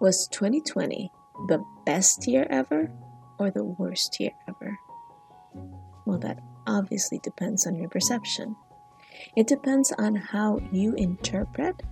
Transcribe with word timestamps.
Was 0.00 0.28
2020 0.28 1.10
the 1.48 1.64
best 1.84 2.28
year 2.28 2.46
ever 2.50 2.88
or 3.40 3.50
the 3.50 3.64
worst 3.64 4.20
year 4.20 4.30
ever? 4.48 4.78
Well, 6.06 6.18
that 6.18 6.38
obviously 6.68 7.18
depends 7.18 7.66
on 7.66 7.74
your 7.74 7.88
perception. 7.88 8.54
It 9.36 9.48
depends 9.48 9.90
on 9.98 10.14
how 10.14 10.60
you 10.70 10.94
interpret 10.94 11.82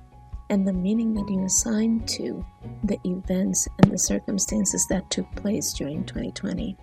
and 0.51 0.67
the 0.67 0.73
meaning 0.73 1.15
that 1.15 1.29
you 1.29 1.43
assign 1.45 2.07
to 2.07 2.47
the 2.85 3.01
events 3.05 3.67
and 3.83 3.91
the 3.91 3.99
circumstances 3.99 4.87
that 4.89 5.11
took 5.11 5.29
place 5.35 5.73
during 5.73 6.05
2020. 6.05 6.77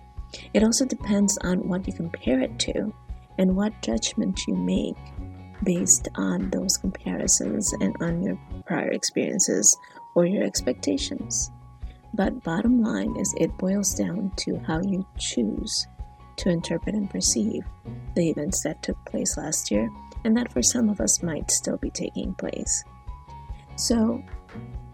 It 0.52 0.62
also 0.62 0.84
depends 0.84 1.38
on 1.38 1.66
what 1.66 1.86
you 1.86 1.94
compare 1.94 2.40
it 2.40 2.58
to 2.58 2.92
and 3.38 3.56
what 3.56 3.80
judgment 3.80 4.40
you 4.46 4.54
make 4.54 4.96
based 5.62 6.06
on 6.16 6.50
those 6.50 6.76
comparisons 6.76 7.72
and 7.80 7.96
on 8.00 8.22
your 8.22 8.38
prior 8.66 8.90
experiences 8.90 9.74
or 10.14 10.26
your 10.26 10.44
expectations. 10.44 11.50
But 12.14 12.44
bottom 12.44 12.80
line 12.80 13.16
is 13.16 13.34
it 13.38 13.56
boils 13.58 13.94
down 13.94 14.32
to 14.36 14.58
how 14.66 14.80
you 14.82 15.04
choose 15.18 15.86
to 16.36 16.48
interpret 16.48 16.94
and 16.94 17.10
perceive 17.10 17.64
the 18.14 18.30
events 18.30 18.62
that 18.62 18.82
took 18.82 19.02
place 19.04 19.36
last 19.36 19.70
year 19.70 19.88
and 20.24 20.36
that 20.36 20.52
for 20.52 20.62
some 20.62 20.88
of 20.88 21.00
us 21.00 21.22
might 21.22 21.50
still 21.50 21.76
be 21.76 21.90
taking 21.90 22.34
place. 22.34 22.84
So, 23.76 24.22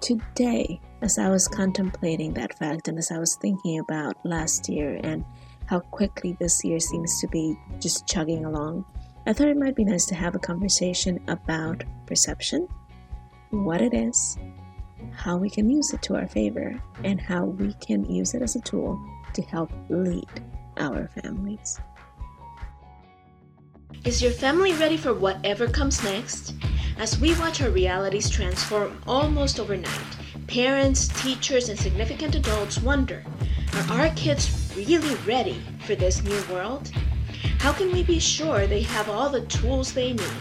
today, 0.00 0.80
as 1.02 1.18
I 1.18 1.28
was 1.28 1.46
contemplating 1.46 2.34
that 2.34 2.58
fact 2.58 2.88
and 2.88 2.98
as 2.98 3.10
I 3.10 3.18
was 3.18 3.36
thinking 3.36 3.78
about 3.78 4.16
last 4.24 4.68
year 4.68 4.98
and 5.02 5.24
how 5.66 5.80
quickly 5.80 6.36
this 6.40 6.64
year 6.64 6.80
seems 6.80 7.20
to 7.20 7.28
be 7.28 7.56
just 7.78 8.06
chugging 8.06 8.44
along, 8.44 8.84
I 9.26 9.32
thought 9.32 9.48
it 9.48 9.56
might 9.58 9.76
be 9.76 9.84
nice 9.84 10.06
to 10.06 10.14
have 10.14 10.34
a 10.34 10.38
conversation 10.40 11.20
about 11.28 11.84
perception, 12.06 12.66
what 13.50 13.82
it 13.82 13.94
is, 13.94 14.38
how 15.14 15.36
we 15.36 15.50
can 15.50 15.68
use 15.68 15.92
it 15.92 16.02
to 16.02 16.16
our 16.16 16.28
favor, 16.28 16.80
and 17.04 17.20
how 17.20 17.44
we 17.44 17.74
can 17.74 18.04
use 18.04 18.34
it 18.34 18.42
as 18.42 18.56
a 18.56 18.60
tool 18.60 18.98
to 19.34 19.42
help 19.42 19.70
lead 19.88 20.28
our 20.78 21.08
families. 21.22 21.80
Is 24.04 24.22
your 24.22 24.32
family 24.32 24.72
ready 24.74 24.96
for 24.96 25.12
whatever 25.12 25.66
comes 25.66 26.02
next? 26.02 26.54
As 26.98 27.20
we 27.20 27.34
watch 27.38 27.62
our 27.62 27.70
realities 27.70 28.30
transform 28.30 29.00
almost 29.06 29.60
overnight, 29.60 30.16
parents, 30.46 31.08
teachers, 31.22 31.68
and 31.68 31.78
significant 31.78 32.34
adults 32.34 32.80
wonder 32.80 33.24
are 33.74 34.00
our 34.00 34.10
kids 34.14 34.72
really 34.76 35.14
ready 35.26 35.62
for 35.86 35.94
this 35.94 36.22
new 36.22 36.42
world? 36.52 36.90
How 37.58 37.72
can 37.72 37.92
we 37.92 38.02
be 38.02 38.18
sure 38.18 38.66
they 38.66 38.82
have 38.82 39.08
all 39.08 39.28
the 39.28 39.42
tools 39.42 39.92
they 39.92 40.12
need? 40.12 40.32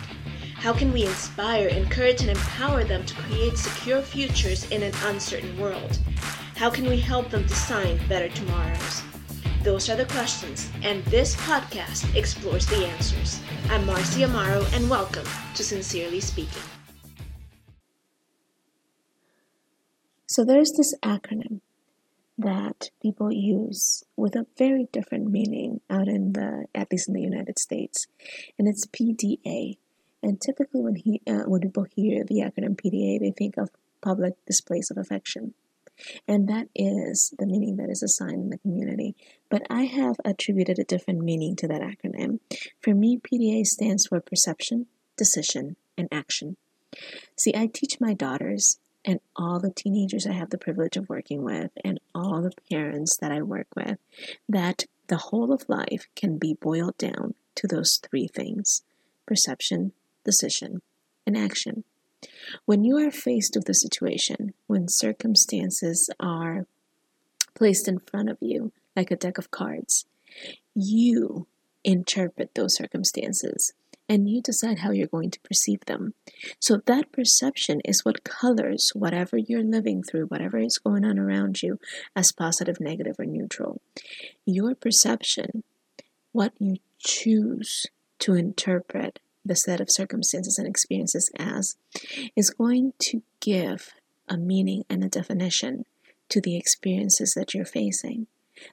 How 0.59 0.73
can 0.73 0.91
we 0.91 1.05
inspire, 1.05 1.69
encourage, 1.69 2.19
and 2.19 2.31
empower 2.31 2.83
them 2.83 3.05
to 3.05 3.15
create 3.15 3.57
secure 3.57 4.02
futures 4.02 4.69
in 4.71 4.83
an 4.83 4.91
uncertain 5.05 5.57
world? 5.57 5.97
How 6.57 6.69
can 6.69 6.83
we 6.89 6.99
help 6.99 7.29
them 7.29 7.43
design 7.43 7.97
better 8.09 8.27
tomorrows? 8.27 9.02
Those 9.63 9.89
are 9.89 9.95
the 9.95 10.03
questions, 10.03 10.69
and 10.83 11.02
this 11.05 11.37
podcast 11.37 12.13
explores 12.13 12.67
the 12.67 12.85
answers. 12.85 13.41
I'm 13.69 13.85
Marcia 13.85 14.27
Amaro, 14.27 14.69
and 14.75 14.89
welcome 14.89 15.25
to 15.55 15.63
Sincerely 15.63 16.19
Speaking. 16.19 16.63
So, 20.27 20.43
there's 20.43 20.73
this 20.73 20.93
acronym 21.02 21.61
that 22.37 22.89
people 23.02 23.31
use 23.31 24.03
with 24.17 24.35
a 24.35 24.45
very 24.57 24.89
different 24.91 25.31
meaning 25.31 25.80
out 25.89 26.09
in 26.09 26.33
the, 26.33 26.65
at 26.75 26.91
least 26.91 27.07
in 27.07 27.13
the 27.13 27.21
United 27.21 27.57
States, 27.57 28.07
and 28.57 28.67
it's 28.67 28.85
PDA. 28.87 29.77
And 30.22 30.39
typically, 30.39 30.81
when 30.81 30.95
he, 30.95 31.22
uh, 31.28 31.44
when 31.45 31.62
people 31.62 31.86
hear 31.95 32.23
the 32.23 32.42
acronym 32.42 32.75
PDA, 32.75 33.20
they 33.20 33.31
think 33.31 33.58
of 33.58 33.70
public 34.02 34.34
displays 34.45 34.89
of 34.92 34.98
affection. 34.98 35.53
And 36.28 36.48
that 36.48 36.70
is 36.76 37.34
the 37.38 37.45
meaning 37.45 37.76
that 37.78 37.89
is 37.89 38.02
assigned 38.02 38.44
in 38.44 38.50
the 38.50 38.58
community. 38.58 39.16
But 39.50 39.64
I 39.70 39.84
have 39.84 40.16
attributed 40.23 40.80
a 40.80 40.86
different 40.86 41.20
meaning 41.20 41.56
to 41.58 41.67
that 41.67 41.81
acronym. 41.81 42.39
For 42.82 42.93
me, 42.93 43.20
PDA 43.20 43.66
stands 43.66 44.08
for 44.08 44.21
perception, 44.21 44.88
decision, 45.17 45.76
and 45.98 46.08
action. 46.11 46.55
See, 47.38 47.54
I 47.55 47.67
teach 47.67 47.99
my 47.99 48.14
daughters 48.14 48.80
and 49.05 49.20
all 49.36 49.60
the 49.60 49.72
teenagers 49.72 50.27
I 50.27 50.33
have 50.33 50.49
the 50.49 50.58
privilege 50.58 50.98
of 50.98 51.10
working 51.10 51.43
with, 51.43 51.72
and 51.83 51.99
all 52.14 52.42
the 52.42 52.52
parents 52.70 53.17
that 53.22 53.32
I 53.32 53.42
work 53.42 53.67
with, 53.76 53.98
that 54.48 54.86
the 55.08 55.17
whole 55.17 55.54
of 55.54 55.67
life 55.70 56.08
can 56.16 56.38
be 56.38 56.54
boiled 56.54 56.98
down 56.98 57.33
to 57.55 57.67
those 57.67 57.99
three 58.10 58.27
things 58.27 58.83
perception, 59.26 59.93
decision, 60.30 60.82
and 61.26 61.36
action. 61.36 61.84
When 62.66 62.84
you 62.84 62.98
are 62.98 63.12
faced 63.12 63.56
with 63.56 63.67
a 63.67 63.73
situation, 63.73 64.54
when 64.67 64.88
circumstances 64.88 66.10
are 66.20 66.67
placed 67.56 67.88
in 67.88 68.00
front 68.00 68.30
of 68.30 68.38
you 68.42 68.72
like 68.95 69.10
a 69.12 69.16
deck 69.16 69.38
of 69.40 69.50
cards, 69.50 70.06
you 70.76 71.48
interpret 71.84 72.54
those 72.54 72.76
circumstances 72.76 73.73
and 74.08 74.30
you 74.30 74.42
decide 74.42 74.80
how 74.80 74.92
you're 74.92 75.08
going 75.08 75.32
to 75.32 75.40
perceive 75.42 75.82
them. 75.86 76.14
So 76.60 76.82
that 76.86 77.11
perception 77.11 77.80
is 77.86 78.04
what 78.04 78.23
colors 78.23 78.92
whatever 78.94 79.38
you're 79.38 79.64
living 79.64 80.02
through, 80.04 80.26
whatever 80.26 80.58
is 80.58 80.80
going 80.80 81.06
on 81.06 81.20
around 81.20 81.61
you, 81.61 81.80
as 82.16 82.32
positive, 82.32 82.80
negative, 82.80 83.17
or 83.20 83.26
neutral. 83.26 83.82
Your 84.46 84.73
perception, 84.73 85.64
what 86.32 86.54
you 86.60 86.78
choose 86.98 87.86
to 88.20 88.34
interpret 88.34 89.20
the 89.45 89.55
set 89.55 89.80
of 89.80 89.88
circumstances 89.89 90.58
and 90.58 90.67
experiences 90.67 91.32
as, 91.38 91.76
is 92.36 92.50
going 92.50 92.94
to 93.00 93.22
give 93.39 93.89
a 94.27 94.38
meaning 94.38 94.83
and 94.89 95.04
a 95.04 95.10
definition 95.10 95.86
to 96.30 96.39
the 96.42 96.58
experiences 96.58 97.33
that 97.36 97.54
you're 97.54 97.66
facing. 97.66 98.28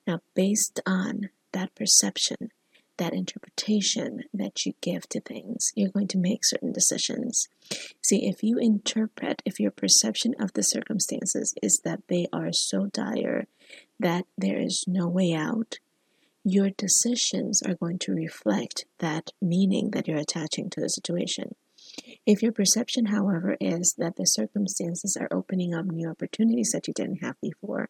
Now, 0.07 0.21
based 0.35 0.81
on 0.87 1.31
that 1.53 1.75
perception, 1.75 2.51
that 2.99 3.13
interpretation 3.13 4.25
that 4.33 4.65
you 4.65 4.73
give 4.81 5.09
to 5.11 5.21
things, 5.21 5.73
you're 5.75 5.91
going 5.91 6.09
to 6.09 6.19
make 6.19 6.45
certain 6.45 6.73
decisions. 6.73 7.49
See, 8.03 8.27
if 8.27 8.43
you 8.43 8.59
interpret, 8.59 9.43
if 9.45 9.61
your 9.61 9.71
perception 9.71 10.35
of 10.41 10.53
the 10.55 10.63
circumstances 10.63 11.55
is 11.63 11.81
that 11.85 12.01
they 12.09 12.27
are 12.33 12.53
so 12.53 12.87
dire 12.87 13.47
that 14.01 14.25
there 14.37 14.61
is 14.61 14.85
no 14.87 15.09
way 15.09 15.35
out, 15.35 15.79
your 16.49 16.71
decisions 16.71 17.61
are 17.61 17.75
going 17.75 17.99
to 17.99 18.13
reflect 18.13 18.85
that 19.01 19.33
meaning 19.43 19.91
that 19.91 20.07
you're 20.07 20.17
attaching 20.17 20.71
to 20.71 20.81
the 20.81 20.89
situation. 20.89 21.57
If 22.25 22.41
your 22.41 22.53
perception, 22.53 23.07
however, 23.07 23.57
is 23.61 23.97
that 23.99 24.15
the 24.15 24.27
circumstances 24.27 25.17
are 25.21 25.27
opening 25.33 25.75
up 25.75 25.87
new 25.87 26.09
opportunities 26.09 26.71
that 26.71 26.87
you 26.87 26.95
didn't 26.95 27.17
have 27.17 27.35
before, 27.41 27.89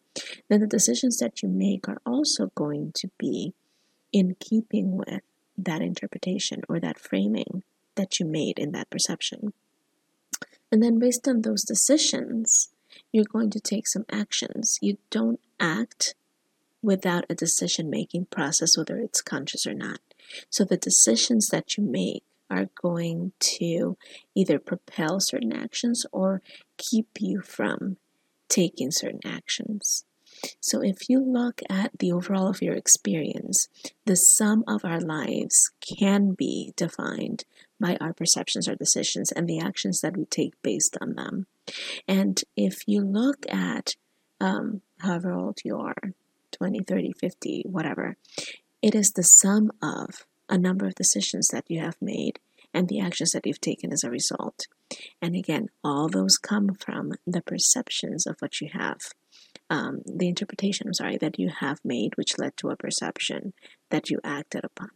then 0.49 0.59
the 0.59 0.65
decisions 0.65 1.17
that 1.17 1.43
you 1.43 1.49
make 1.49 1.87
are 1.87 2.01
also 2.03 2.47
going 2.55 2.93
to 2.95 3.11
be 3.19 3.53
in 4.11 4.35
keeping 4.39 4.97
with 4.97 5.21
that 5.55 5.83
interpretation 5.83 6.63
or 6.67 6.79
that 6.79 6.97
framing 6.97 7.61
that 7.93 8.19
you 8.19 8.25
made 8.25 8.57
in 8.57 8.71
that 8.71 8.89
perception. 8.89 9.53
And 10.71 10.81
then, 10.81 10.97
based 10.97 11.27
on 11.27 11.43
those 11.43 11.63
decisions, 11.63 12.69
you're 13.11 13.23
going 13.23 13.51
to 13.51 13.59
take 13.59 13.87
some 13.87 14.05
actions. 14.11 14.79
You 14.81 14.97
don't 15.11 15.39
act 15.59 16.15
without 16.87 17.25
a 17.29 17.35
decision 17.35 17.89
making 17.89 18.25
process, 18.25 18.77
whether 18.77 18.97
it's 18.97 19.21
conscious 19.21 19.67
or 19.67 19.73
not. 19.73 19.99
So, 20.49 20.63
the 20.63 20.77
decisions 20.77 21.47
that 21.47 21.77
you 21.77 21.83
make 21.83 22.23
are 22.49 22.69
going 22.81 23.33
to 23.39 23.97
either 24.33 24.57
propel 24.57 25.19
certain 25.19 25.51
actions 25.51 26.05
or 26.13 26.41
keep 26.77 27.09
you 27.19 27.41
from 27.41 27.97
taking 28.47 28.89
certain 28.89 29.19
actions. 29.25 30.05
So, 30.61 30.81
if 30.81 31.09
you 31.09 31.19
look 31.19 31.61
at 31.69 31.91
the 31.99 32.13
overall 32.13 32.47
of 32.47 32.61
your 32.61 32.75
experience, 32.75 33.67
the 34.05 34.15
sum 34.15 34.63
of 34.65 34.85
our 34.85 35.01
lives 35.01 35.71
can 35.99 36.35
be 36.37 36.73
defined 36.77 37.43
by 37.81 37.97
our 37.99 38.13
perceptions, 38.13 38.67
our 38.69 38.75
decisions, 38.75 39.33
and 39.33 39.45
the 39.45 39.59
actions 39.59 39.99
that 39.99 40.15
we 40.15 40.23
take 40.23 40.53
based 40.61 40.97
on 41.01 41.15
them. 41.15 41.47
And 42.07 42.41
if 42.55 42.87
you 42.87 43.01
look 43.01 43.45
at 43.49 43.95
um, 44.39 44.81
however 44.99 45.33
old 45.33 45.59
you 45.65 45.77
are 45.77 46.13
20, 46.57 46.81
30, 46.81 47.13
50, 47.13 47.63
whatever 47.65 48.17
it 48.81 48.93
is 48.93 49.11
the 49.11 49.23
sum 49.23 49.71
of 49.81 50.25
a 50.49 50.57
number 50.57 50.85
of 50.85 50.95
decisions 50.95 51.47
that 51.49 51.65
you 51.67 51.79
have 51.79 51.97
made 52.01 52.39
and 52.73 52.87
the 52.87 52.99
actions 52.99 53.31
that 53.31 53.45
you've 53.45 53.61
taken 53.61 53.91
as 53.91 54.03
a 54.03 54.09
result. 54.09 54.67
And 55.21 55.35
again, 55.35 55.69
all 55.83 56.07
those 56.07 56.37
come 56.37 56.75
from 56.75 57.13
the 57.25 57.41
perceptions 57.41 58.27
of 58.27 58.37
what 58.39 58.61
you 58.61 58.69
have 58.73 58.99
um, 59.69 60.01
the 60.05 60.27
interpretation, 60.27 60.87
I'm 60.87 60.93
sorry, 60.93 61.17
that 61.17 61.39
you 61.39 61.49
have 61.59 61.79
made, 61.83 62.15
which 62.15 62.37
led 62.37 62.55
to 62.57 62.69
a 62.69 62.77
perception 62.77 63.53
that 63.89 64.09
you 64.09 64.19
acted 64.23 64.63
upon. 64.63 64.89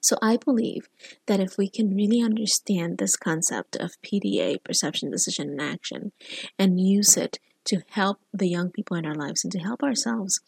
So 0.00 0.16
I 0.22 0.38
believe 0.38 0.88
that 1.26 1.40
if 1.40 1.58
we 1.58 1.68
can 1.68 1.94
really 1.94 2.22
understand 2.22 2.98
this 2.98 3.16
concept 3.16 3.76
of 3.76 4.00
PDA, 4.02 4.62
perception, 4.64 5.10
decision, 5.10 5.50
and 5.50 5.60
action, 5.60 6.12
and 6.58 6.80
use 6.80 7.16
it 7.16 7.38
to 7.70 7.82
help 7.90 8.18
the 8.32 8.48
young 8.48 8.70
people 8.70 8.96
in 8.96 9.06
our 9.06 9.14
lives 9.14 9.44
and 9.44 9.52
to 9.52 9.60
help 9.60 9.82
ourselves 9.82 10.40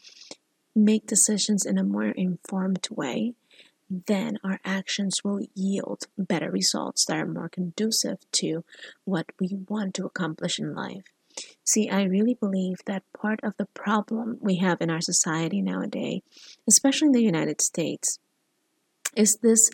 make 0.74 1.06
decisions 1.06 1.64
in 1.64 1.78
a 1.78 1.84
more 1.84 2.08
informed 2.08 2.88
way, 2.90 3.34
then 3.88 4.38
our 4.42 4.58
actions 4.64 5.20
will 5.22 5.40
yield 5.54 6.06
better 6.18 6.50
results 6.50 7.04
that 7.06 7.16
are 7.16 7.26
more 7.26 7.48
conducive 7.48 8.18
to 8.32 8.64
what 9.04 9.26
we 9.38 9.50
want 9.68 9.94
to 9.94 10.04
accomplish 10.04 10.58
in 10.58 10.74
life. 10.74 11.04
See, 11.64 11.88
I 11.88 12.02
really 12.02 12.34
believe 12.34 12.78
that 12.86 13.04
part 13.16 13.38
of 13.44 13.56
the 13.56 13.66
problem 13.66 14.38
we 14.40 14.56
have 14.56 14.80
in 14.80 14.90
our 14.90 15.00
society 15.00 15.62
nowadays, 15.62 16.22
especially 16.66 17.06
in 17.06 17.12
the 17.12 17.22
United 17.22 17.60
States, 17.60 18.18
is 19.14 19.36
this 19.42 19.70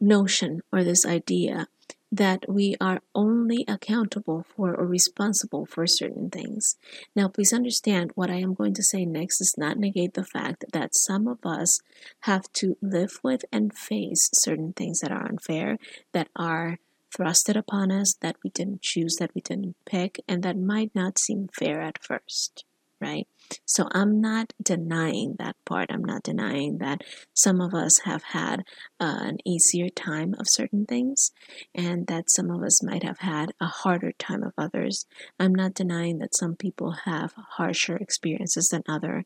notion 0.00 0.60
or 0.72 0.84
this 0.84 1.04
idea 1.04 1.66
that 2.12 2.44
we 2.48 2.74
are 2.80 3.00
only 3.14 3.64
accountable 3.68 4.44
for 4.54 4.74
or 4.74 4.86
responsible 4.86 5.66
for 5.66 5.86
certain 5.86 6.28
things. 6.30 6.76
Now, 7.14 7.28
please 7.28 7.52
understand 7.52 8.10
what 8.14 8.30
I 8.30 8.36
am 8.36 8.54
going 8.54 8.74
to 8.74 8.82
say 8.82 9.04
next 9.04 9.38
does 9.38 9.54
not 9.56 9.78
negate 9.78 10.14
the 10.14 10.24
fact 10.24 10.64
that 10.72 10.96
some 10.96 11.28
of 11.28 11.38
us 11.44 11.78
have 12.20 12.52
to 12.54 12.76
live 12.82 13.20
with 13.22 13.44
and 13.52 13.76
face 13.76 14.28
certain 14.34 14.72
things 14.72 15.00
that 15.00 15.12
are 15.12 15.26
unfair, 15.26 15.78
that 16.12 16.28
are 16.34 16.78
thrusted 17.16 17.56
upon 17.56 17.90
us, 17.90 18.14
that 18.20 18.36
we 18.42 18.50
didn't 18.50 18.82
choose, 18.82 19.16
that 19.18 19.34
we 19.34 19.40
didn't 19.40 19.76
pick, 19.84 20.20
and 20.28 20.42
that 20.42 20.56
might 20.56 20.94
not 20.94 21.18
seem 21.18 21.48
fair 21.52 21.80
at 21.80 22.02
first 22.02 22.64
right? 23.00 23.26
So 23.64 23.88
I'm 23.92 24.20
not 24.20 24.52
denying 24.62 25.36
that 25.38 25.56
part. 25.64 25.90
I'm 25.90 26.04
not 26.04 26.22
denying 26.22 26.78
that 26.78 27.02
some 27.34 27.60
of 27.60 27.74
us 27.74 28.00
have 28.04 28.22
had 28.22 28.60
uh, 29.00 29.18
an 29.22 29.38
easier 29.44 29.88
time 29.88 30.34
of 30.38 30.46
certain 30.48 30.86
things 30.86 31.32
and 31.74 32.06
that 32.06 32.30
some 32.30 32.50
of 32.50 32.62
us 32.62 32.82
might 32.82 33.02
have 33.02 33.18
had 33.18 33.52
a 33.60 33.66
harder 33.66 34.12
time 34.12 34.42
of 34.42 34.52
others. 34.56 35.06
I'm 35.38 35.54
not 35.54 35.74
denying 35.74 36.18
that 36.18 36.36
some 36.36 36.56
people 36.56 36.92
have 37.04 37.32
harsher 37.56 37.96
experiences 37.96 38.68
than 38.68 38.82
other 38.88 39.24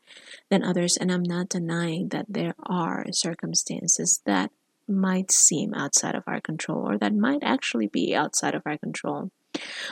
than 0.51 0.63
others 0.63 0.97
and 0.97 1.13
I'm 1.13 1.23
not 1.23 1.49
denying 1.49 2.09
that 2.09 2.27
there 2.29 2.55
are 2.65 3.05
circumstances 3.11 4.21
that 4.27 4.51
might 4.87 5.33
seem 5.33 5.73
outside 5.75 6.15
of 6.15 6.25
our 6.27 6.41
control 6.41 6.89
or 6.89 6.99
that 6.99 7.15
might 7.15 7.43
actually 7.43 7.87
be 7.87 8.15
outside 8.15 8.55
of 8.55 8.63
our 8.67 8.77
control. 8.77 9.31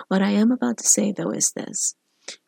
What 0.09 0.23
I 0.23 0.31
am 0.31 0.51
about 0.51 0.79
to 0.79 0.87
say 0.87 1.13
though 1.13 1.31
is 1.31 1.53
this 1.53 1.95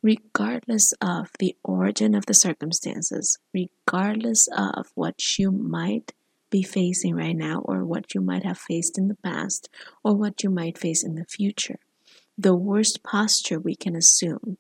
regardless 0.03 0.93
of 1.01 1.31
the 1.39 1.57
origin 1.65 2.15
of 2.15 2.27
the 2.27 2.35
circumstances, 2.35 3.39
regardless 3.53 4.49
of 4.57 4.91
what 4.95 5.39
you 5.39 5.51
might 5.51 6.13
be 6.51 6.63
facing 6.63 7.15
right 7.17 7.37
now, 7.37 7.61
or 7.65 7.85
what 7.85 8.15
you 8.15 8.21
might 8.21 8.45
have 8.45 8.59
faced 8.59 8.97
in 8.97 9.09
the 9.09 9.17
past, 9.17 9.69
or 10.05 10.15
what 10.15 10.43
you 10.43 10.51
might 10.51 10.79
face 10.79 11.03
in 11.03 11.17
the 11.17 11.25
future. 11.25 11.81
The 12.39 12.55
worst 12.55 13.03
posture 13.03 13.59
we 13.59 13.75
can 13.75 13.97
assume 13.97 14.59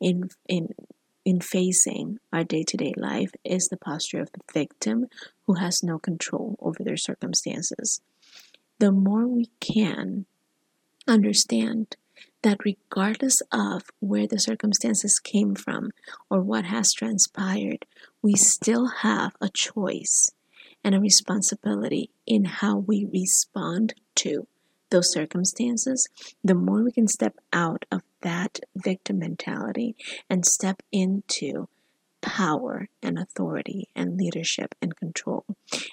in, 0.00 0.30
in, 0.48 0.68
in 1.24 1.40
facing 1.40 2.18
our 2.32 2.44
day 2.44 2.62
to 2.62 2.76
day 2.76 2.94
life 2.96 3.32
is 3.44 3.68
the 3.68 3.76
posture 3.76 4.20
of 4.20 4.30
the 4.32 4.40
victim 4.52 5.06
who 5.46 5.54
has 5.54 5.82
no 5.82 5.98
control 5.98 6.56
over 6.60 6.82
their 6.82 6.96
circumstances. 6.96 8.00
The 8.78 8.92
more 8.92 9.26
we 9.26 9.50
can 9.60 10.26
understand 11.06 11.96
that 12.42 12.64
regardless 12.64 13.40
of 13.52 13.84
where 14.00 14.26
the 14.26 14.38
circumstances 14.38 15.18
came 15.18 15.54
from 15.54 15.90
or 16.30 16.40
what 16.40 16.66
has 16.66 16.92
transpired, 16.92 17.86
we 18.22 18.34
still 18.34 18.88
have 19.02 19.32
a 19.40 19.48
choice 19.48 20.30
and 20.82 20.94
a 20.94 21.00
responsibility 21.00 22.10
in 22.26 22.44
how 22.44 22.76
we 22.76 23.06
respond 23.10 23.94
to 24.14 24.46
those 24.90 25.10
circumstances, 25.10 26.06
the 26.44 26.54
more 26.54 26.84
we 26.84 26.92
can 26.92 27.08
step 27.08 27.36
out 27.52 27.84
of 27.90 28.02
that 28.20 28.60
victim 28.76 29.18
mentality 29.18 29.96
and 30.30 30.46
step 30.46 30.82
into 30.92 31.68
power 32.20 32.88
and 33.02 33.18
authority 33.18 33.88
and 33.94 34.16
leadership 34.16 34.74
and 34.80 34.96
control 34.96 35.44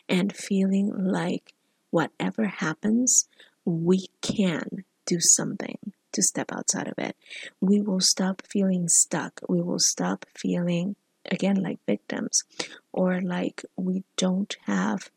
and 0.07 0.35
feeling 0.35 0.91
like 0.95 1.53
whatever 1.89 2.45
happens, 2.45 3.27
we 3.65 4.07
can 4.21 4.83
do 5.05 5.19
something 5.19 5.90
to 6.13 6.21
step 6.21 6.51
outside 6.51 6.87
of 6.87 6.97
it. 6.97 7.15
We 7.59 7.81
will 7.81 7.99
stop 7.99 8.41
feeling 8.47 8.87
stuck. 8.87 9.41
We 9.47 9.61
will 9.61 9.79
stop 9.79 10.25
feeling, 10.35 10.95
again, 11.25 11.61
like 11.61 11.79
victims 11.85 12.43
or 12.91 13.21
like 13.21 13.63
we 13.75 14.03
don't 14.17 14.55
have 14.65 15.09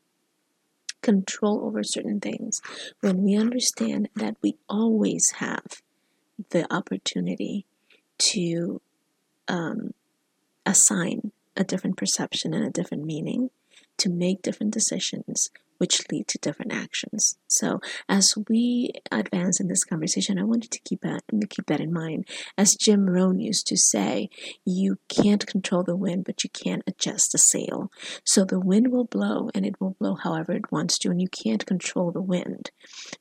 control 1.02 1.64
over 1.64 1.82
certain 1.84 2.20
things. 2.20 2.60
When 3.00 3.22
we 3.22 3.36
understand 3.36 4.08
that 4.16 4.36
we 4.42 4.56
always 4.68 5.32
have 5.36 5.82
the 6.50 6.72
opportunity 6.72 7.66
to 8.18 8.80
um, 9.48 9.92
assign 10.64 11.32
a 11.56 11.64
different 11.64 11.96
perception 11.96 12.54
and 12.54 12.64
a 12.64 12.70
different 12.70 13.04
meaning, 13.04 13.50
to 13.98 14.10
make 14.10 14.42
different 14.42 14.72
decisions, 14.72 15.50
which 15.84 16.10
lead 16.10 16.26
to 16.26 16.38
different 16.38 16.72
actions. 16.72 17.36
So, 17.46 17.78
as 18.08 18.34
we 18.48 18.90
advance 19.12 19.60
in 19.60 19.68
this 19.68 19.84
conversation, 19.84 20.38
I 20.38 20.44
wanted 20.44 20.70
to 20.70 20.80
keep 20.80 21.02
that 21.02 21.20
keep 21.50 21.66
that 21.66 21.78
in 21.78 21.92
mind. 21.92 22.26
As 22.56 22.74
Jim 22.74 23.04
Rohn 23.04 23.38
used 23.38 23.66
to 23.66 23.76
say, 23.76 24.30
you 24.64 24.96
can't 25.10 25.46
control 25.46 25.82
the 25.82 25.94
wind, 25.94 26.24
but 26.24 26.42
you 26.42 26.48
can 26.48 26.82
adjust 26.86 27.32
the 27.32 27.38
sail. 27.38 27.90
So 28.24 28.46
the 28.46 28.58
wind 28.58 28.92
will 28.92 29.04
blow, 29.04 29.50
and 29.54 29.66
it 29.66 29.78
will 29.78 29.94
blow 30.00 30.14
however 30.14 30.52
it 30.52 30.72
wants 30.72 30.96
to, 31.00 31.10
and 31.10 31.20
you 31.20 31.28
can't 31.28 31.66
control 31.66 32.10
the 32.10 32.22
wind. 32.22 32.70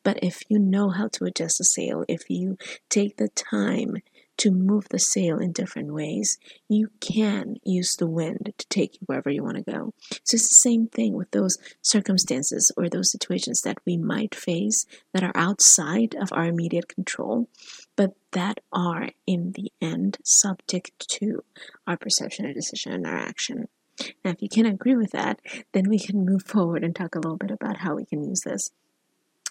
But 0.01 0.24
if 0.24 0.39
you 0.48 0.57
know 0.57 0.89
how 0.89 1.09
to 1.09 1.25
adjust 1.25 1.57
the 1.57 1.66
sail, 1.66 2.06
if 2.07 2.30
you 2.30 2.57
take 2.89 3.18
the 3.18 3.27
time 3.27 3.98
to 4.38 4.51
move 4.51 4.89
the 4.89 5.00
sail 5.00 5.39
in 5.39 5.51
different 5.51 5.94
ways, 5.94 6.38
you 6.68 6.89
can 7.00 7.56
use 7.63 7.94
the 7.97 8.07
wind 8.07 8.53
to 8.57 8.68
take 8.68 8.95
you 8.95 9.01
wherever 9.06 9.30
you 9.30 9.44
want 9.44 9.57
to 9.57 9.71
go. 9.71 9.94
So 10.24 10.35
it's 10.35 10.50
the 10.50 10.69
same 10.69 10.88
thing 10.88 11.13
with 11.13 11.31
those 11.31 11.57
circumstances 11.81 12.71
or 12.75 12.89
those 12.89 13.12
situations 13.12 13.62
that 13.62 13.77
we 13.85 13.97
might 13.97 14.35
face 14.35 14.85
that 15.13 15.24
are 15.24 15.35
outside 15.35 16.15
of 16.15 16.30
our 16.31 16.45
immediate 16.45 16.88
control, 16.88 17.47
but 17.95 18.13
that 18.31 18.59
are 18.71 19.09
in 19.27 19.51
the 19.53 19.71
end 19.81 20.18
subject 20.24 21.07
to 21.09 21.44
our 21.85 21.97
perception, 21.97 22.45
our 22.45 22.53
decision, 22.53 22.91
and 22.91 23.06
our 23.06 23.18
action. 23.18 23.68
Now, 24.25 24.31
if 24.31 24.41
you 24.41 24.50
can 24.50 24.65
agree 24.65 24.95
with 24.95 25.12
that, 25.12 25.39
then 25.71 25.88
we 25.88 26.00
can 26.00 26.25
move 26.25 26.44
forward 26.44 26.83
and 26.83 26.95
talk 26.95 27.15
a 27.15 27.19
little 27.19 27.38
bit 27.38 27.51
about 27.51 27.77
how 27.77 27.95
we 27.95 28.06
can 28.06 28.24
use 28.24 28.41
this. 28.41 28.71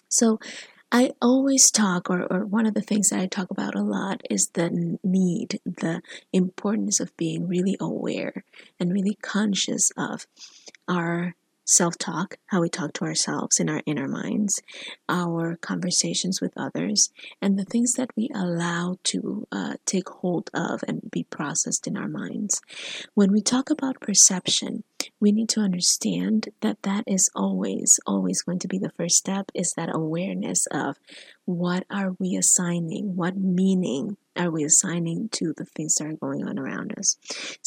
So, 0.09 0.39
I 0.95 1.09
always 1.19 1.71
talk, 1.71 2.11
or, 2.11 2.31
or 2.31 2.45
one 2.45 2.67
of 2.67 2.75
the 2.75 2.81
things 2.81 3.09
that 3.09 3.19
I 3.19 3.25
talk 3.25 3.49
about 3.49 3.73
a 3.73 3.81
lot 3.81 4.21
is 4.29 4.51
the 4.53 4.99
need, 5.03 5.59
the 5.65 6.03
importance 6.31 6.99
of 6.99 7.17
being 7.17 7.47
really 7.47 7.75
aware 7.81 8.43
and 8.79 8.93
really 8.93 9.17
conscious 9.19 9.89
of 9.97 10.27
our 10.87 11.33
self 11.65 11.97
talk, 11.97 12.37
how 12.47 12.61
we 12.61 12.69
talk 12.69 12.93
to 12.93 13.05
ourselves 13.05 13.59
in 13.59 13.69
our 13.69 13.81
inner 13.87 14.07
minds, 14.07 14.61
our 15.09 15.55
conversations 15.55 16.39
with 16.39 16.53
others, 16.55 17.09
and 17.41 17.57
the 17.57 17.65
things 17.65 17.93
that 17.93 18.11
we 18.15 18.29
allow 18.35 18.97
to 19.05 19.47
uh, 19.51 19.73
take 19.87 20.09
hold 20.09 20.51
of 20.53 20.83
and 20.87 21.09
be 21.09 21.23
processed 21.23 21.87
in 21.87 21.97
our 21.97 22.07
minds. 22.07 22.61
When 23.15 23.31
we 23.31 23.41
talk 23.41 23.71
about 23.71 23.99
perception, 23.99 24.83
we 25.19 25.31
need 25.31 25.49
to 25.49 25.59
understand 25.59 26.49
that 26.61 26.81
that 26.83 27.03
is 27.07 27.29
always, 27.35 27.99
always 28.05 28.41
going 28.41 28.59
to 28.59 28.67
be 28.67 28.77
the 28.77 28.91
first 28.91 29.15
step 29.15 29.51
is 29.53 29.73
that 29.73 29.93
awareness 29.93 30.65
of 30.71 30.97
what 31.45 31.85
are 31.89 32.15
we 32.19 32.35
assigning, 32.35 33.15
what 33.15 33.37
meaning 33.37 34.17
are 34.35 34.49
we 34.49 34.63
assigning 34.63 35.29
to 35.29 35.53
the 35.57 35.65
things 35.65 35.95
that 35.95 36.07
are 36.07 36.13
going 36.13 36.47
on 36.47 36.57
around 36.57 36.93
us. 36.97 37.17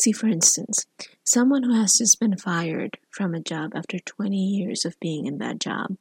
See, 0.01 0.13
for 0.13 0.27
instance, 0.27 0.87
someone 1.25 1.63
who 1.63 1.75
has 1.75 1.95
just 1.95 2.19
been 2.19 2.37
fired 2.37 2.99
from 3.11 3.35
a 3.35 3.41
job 3.41 3.73
after 3.75 3.99
20 3.99 4.37
years 4.37 4.85
of 4.85 4.99
being 5.01 5.27
in 5.27 5.39
that 5.39 5.61
job 5.61 5.97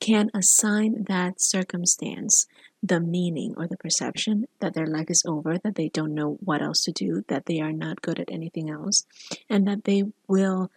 can 0.00 0.30
assign 0.34 1.04
that 1.08 1.40
circumstance 1.40 2.46
the 2.82 3.00
meaning 3.00 3.54
or 3.56 3.66
the 3.68 3.76
perception 3.76 4.46
that 4.60 4.74
their 4.74 4.86
life 4.86 5.08
is 5.08 5.24
over, 5.26 5.58
that 5.58 5.76
they 5.76 5.88
don't 5.88 6.14
know 6.14 6.38
what 6.40 6.62
else 6.62 6.82
to 6.84 6.92
do, 6.92 7.24
that 7.28 7.46
they 7.46 7.60
are 7.60 7.72
not 7.72 8.02
good 8.02 8.18
at 8.18 8.30
anything 8.30 8.68
else, 8.68 9.06
and 9.48 9.66
that 9.68 9.84
they 9.84 10.04
will 10.26 10.70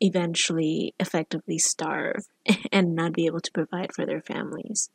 eventually 0.00 0.94
effectively 1.00 1.58
starve 1.58 2.26
and 2.72 2.94
not 2.94 3.12
be 3.12 3.26
able 3.26 3.40
to 3.40 3.50
provide 3.50 3.92
for 3.92 4.06
their 4.06 4.20
families. 4.20 4.90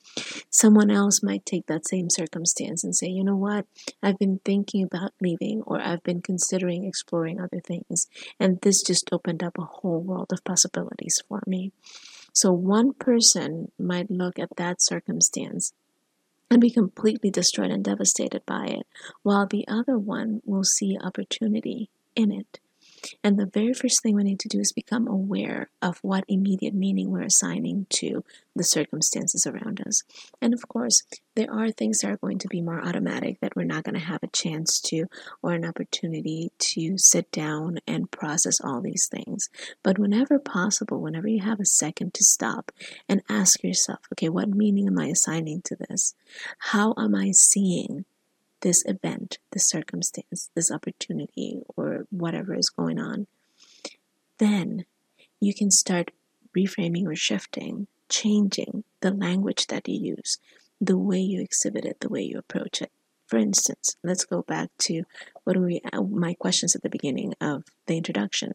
Someone 0.49 0.89
else 0.89 1.21
might 1.21 1.45
take 1.45 1.65
that 1.65 1.87
same 1.87 2.09
circumstance 2.09 2.83
and 2.83 2.95
say, 2.95 3.07
you 3.07 3.23
know 3.23 3.35
what, 3.35 3.65
I've 4.01 4.19
been 4.19 4.39
thinking 4.45 4.83
about 4.83 5.11
leaving 5.21 5.61
or 5.65 5.81
I've 5.81 6.03
been 6.03 6.21
considering 6.21 6.85
exploring 6.85 7.41
other 7.41 7.59
things, 7.59 8.07
and 8.39 8.61
this 8.61 8.81
just 8.81 9.09
opened 9.11 9.43
up 9.43 9.57
a 9.57 9.65
whole 9.65 10.01
world 10.01 10.31
of 10.31 10.43
possibilities 10.43 11.21
for 11.27 11.41
me. 11.45 11.71
So 12.31 12.51
one 12.51 12.93
person 12.93 13.71
might 13.77 14.09
look 14.09 14.39
at 14.39 14.55
that 14.57 14.81
circumstance 14.81 15.73
and 16.53 16.61
be 16.61 16.69
completely 16.69 17.31
destroyed 17.31 17.71
and 17.71 17.83
devastated 17.83 18.45
by 18.45 18.67
it, 18.67 18.85
while 19.23 19.47
the 19.47 19.67
other 19.67 19.97
one 19.97 20.39
will 20.45 20.63
see 20.63 20.97
opportunity 21.01 21.89
in 22.15 22.31
it. 22.31 22.59
And 23.23 23.37
the 23.37 23.45
very 23.45 23.73
first 23.73 24.01
thing 24.01 24.15
we 24.15 24.23
need 24.23 24.39
to 24.41 24.49
do 24.49 24.59
is 24.59 24.71
become 24.71 25.07
aware 25.07 25.69
of 25.81 25.99
what 26.01 26.23
immediate 26.27 26.73
meaning 26.73 27.09
we're 27.09 27.21
assigning 27.21 27.87
to 27.91 28.23
the 28.55 28.63
circumstances 28.63 29.47
around 29.47 29.81
us. 29.85 30.03
And 30.41 30.53
of 30.53 30.67
course, 30.67 31.03
there 31.35 31.51
are 31.51 31.71
things 31.71 31.99
that 31.99 32.11
are 32.11 32.17
going 32.17 32.37
to 32.39 32.47
be 32.47 32.61
more 32.61 32.83
automatic 32.83 33.39
that 33.39 33.55
we're 33.55 33.63
not 33.63 33.83
going 33.83 33.95
to 33.95 34.05
have 34.05 34.21
a 34.23 34.27
chance 34.27 34.79
to 34.81 35.05
or 35.41 35.53
an 35.53 35.65
opportunity 35.65 36.51
to 36.59 36.97
sit 36.97 37.31
down 37.31 37.79
and 37.87 38.11
process 38.11 38.59
all 38.63 38.81
these 38.81 39.07
things. 39.09 39.49
But 39.81 39.97
whenever 39.97 40.37
possible, 40.39 41.01
whenever 41.01 41.27
you 41.27 41.41
have 41.41 41.59
a 41.59 41.65
second 41.65 42.13
to 42.13 42.23
stop 42.23 42.71
and 43.09 43.21
ask 43.29 43.63
yourself, 43.63 43.99
okay, 44.13 44.29
what 44.29 44.49
meaning 44.49 44.87
am 44.87 44.99
I 44.99 45.07
assigning 45.07 45.61
to 45.65 45.75
this? 45.75 46.13
How 46.59 46.93
am 46.97 47.15
I 47.15 47.31
seeing 47.31 48.05
this 48.63 48.83
event, 48.85 49.37
this 49.51 49.67
circumstance, 49.67 50.49
this 50.55 50.71
opportunity, 50.71 51.61
or 51.75 52.07
whatever 52.09 52.55
is 52.55 52.69
going 52.69 52.97
on, 52.97 53.27
then 54.39 54.85
you 55.39 55.53
can 55.53 55.69
start 55.69 56.11
reframing 56.57 57.05
or 57.05 57.15
shifting, 57.15 57.87
changing 58.09 58.83
the 59.01 59.11
language 59.11 59.67
that 59.67 59.87
you 59.87 60.15
use, 60.15 60.37
the 60.79 60.97
way 60.97 61.19
you 61.19 61.41
exhibit 61.41 61.85
it, 61.85 61.99
the 61.99 62.09
way 62.09 62.21
you 62.21 62.37
approach 62.37 62.81
it. 62.81 62.91
For 63.27 63.37
instance, 63.37 63.97
let's 64.03 64.25
go 64.25 64.43
back 64.43 64.69
to 64.79 65.03
what 65.43 65.57
we 65.57 65.81
uh, 65.91 66.01
my 66.01 66.33
questions 66.33 66.75
at 66.75 66.83
the 66.83 66.89
beginning 66.89 67.33
of 67.41 67.65
the 67.87 67.97
introduction. 67.97 68.53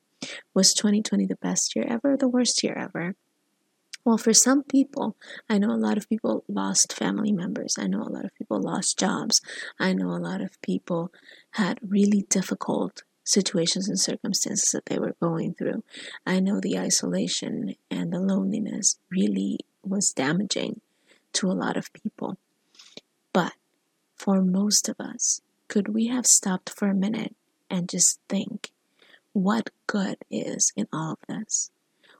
Was 0.54 0.72
2020 0.72 1.26
the 1.26 1.36
best 1.36 1.76
year 1.76 1.86
ever, 1.88 2.16
the 2.16 2.28
worst 2.28 2.62
year 2.62 2.74
ever? 2.74 3.14
Well, 4.08 4.16
for 4.16 4.32
some 4.32 4.62
people, 4.62 5.18
I 5.50 5.58
know 5.58 5.70
a 5.70 5.76
lot 5.76 5.98
of 5.98 6.08
people 6.08 6.42
lost 6.48 6.94
family 6.94 7.30
members. 7.30 7.76
I 7.78 7.88
know 7.88 8.00
a 8.00 8.08
lot 8.08 8.24
of 8.24 8.34
people 8.34 8.58
lost 8.58 8.98
jobs. 8.98 9.42
I 9.78 9.92
know 9.92 10.12
a 10.12 10.16
lot 10.16 10.40
of 10.40 10.58
people 10.62 11.12
had 11.50 11.78
really 11.86 12.22
difficult 12.30 13.02
situations 13.22 13.86
and 13.86 14.00
circumstances 14.00 14.70
that 14.70 14.86
they 14.86 14.98
were 14.98 15.14
going 15.20 15.52
through. 15.52 15.84
I 16.24 16.40
know 16.40 16.58
the 16.58 16.78
isolation 16.78 17.74
and 17.90 18.10
the 18.10 18.18
loneliness 18.18 18.98
really 19.10 19.58
was 19.84 20.14
damaging 20.14 20.80
to 21.34 21.50
a 21.50 21.60
lot 21.64 21.76
of 21.76 21.92
people. 21.92 22.38
But 23.34 23.52
for 24.16 24.40
most 24.40 24.88
of 24.88 24.96
us, 24.98 25.42
could 25.68 25.88
we 25.88 26.06
have 26.06 26.26
stopped 26.26 26.70
for 26.70 26.88
a 26.88 26.94
minute 26.94 27.36
and 27.68 27.90
just 27.90 28.20
think 28.26 28.70
what 29.34 29.68
good 29.86 30.16
is 30.30 30.72
in 30.76 30.88
all 30.94 31.12
of 31.12 31.18
this? 31.28 31.70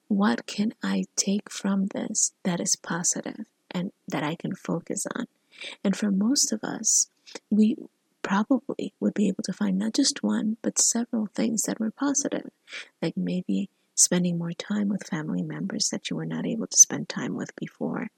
What 0.09 0.47
can 0.47 0.73
I 0.83 1.05
take 1.17 1.51
from 1.51 1.87
this 1.89 2.33
that 2.43 2.61
is 2.61 2.77
positive 2.77 3.45
and 3.71 3.93
that 4.09 4.25
I 4.25 4.35
can 4.35 4.55
focus 4.55 5.07
on? 5.15 5.27
And 5.85 5.95
for 5.97 6.11
most 6.11 6.53
of 6.53 6.65
us, 6.65 7.09
we 7.51 7.77
probably 8.23 8.95
would 9.01 9.15
be 9.15 9.29
able 9.29 9.43
to 9.45 9.53
find 9.53 9.79
not 9.79 9.95
just 9.95 10.23
one, 10.23 10.57
but 10.63 10.79
several 10.79 11.29
things 11.35 11.63
that 11.63 11.79
were 11.79 11.91
positive, 11.91 12.51
like 13.03 13.17
maybe 13.17 13.69
spending 13.95 14.39
more 14.39 14.53
time 14.53 14.89
with 14.89 15.07
family 15.07 15.43
members 15.43 15.89
that 15.91 16.09
you 16.09 16.17
were 16.17 16.27
not 16.27 16.47
able 16.47 16.67
to 16.67 16.77
spend 16.77 17.09
time 17.09 17.35
with 17.35 17.55
before. 17.57 18.09